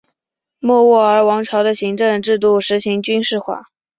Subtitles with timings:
[0.57, 3.69] 莫卧儿王朝的行政制度实行军事化。